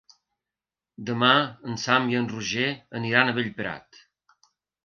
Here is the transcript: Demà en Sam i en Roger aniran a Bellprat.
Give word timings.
Demà 1.09 1.29
en 1.73 1.77
Sam 1.83 2.09
i 2.13 2.19
en 2.21 2.27
Roger 2.33 2.67
aniran 3.01 3.31
a 3.31 3.37
Bellprat. 3.39 4.05